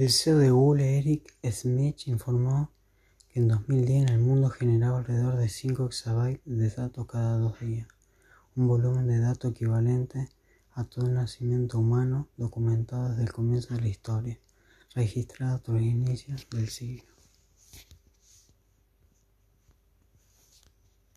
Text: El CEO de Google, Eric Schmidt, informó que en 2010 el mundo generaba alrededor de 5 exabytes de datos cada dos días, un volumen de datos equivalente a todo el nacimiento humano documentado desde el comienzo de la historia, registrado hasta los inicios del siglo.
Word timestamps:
El 0.00 0.08
CEO 0.08 0.38
de 0.38 0.50
Google, 0.50 0.98
Eric 0.98 1.36
Schmidt, 1.44 2.06
informó 2.06 2.70
que 3.28 3.38
en 3.38 3.48
2010 3.48 4.10
el 4.10 4.18
mundo 4.18 4.48
generaba 4.48 5.00
alrededor 5.00 5.36
de 5.36 5.50
5 5.50 5.84
exabytes 5.84 6.40
de 6.46 6.70
datos 6.70 7.06
cada 7.06 7.36
dos 7.36 7.60
días, 7.60 7.86
un 8.56 8.66
volumen 8.66 9.06
de 9.08 9.18
datos 9.18 9.50
equivalente 9.50 10.30
a 10.72 10.84
todo 10.84 11.04
el 11.04 11.12
nacimiento 11.12 11.78
humano 11.78 12.28
documentado 12.38 13.10
desde 13.10 13.24
el 13.24 13.32
comienzo 13.34 13.74
de 13.74 13.82
la 13.82 13.88
historia, 13.88 14.38
registrado 14.94 15.56
hasta 15.56 15.72
los 15.72 15.82
inicios 15.82 16.46
del 16.50 16.70
siglo. 16.70 17.19